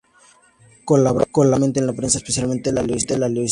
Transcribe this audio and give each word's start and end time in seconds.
Colaboró 0.83 1.25
regularmente 1.25 1.79
en 1.79 1.85
la 1.85 1.93
prensa 1.93 2.17
especializada 2.17 2.81
de 2.81 2.87
Lisboa. 2.87 3.29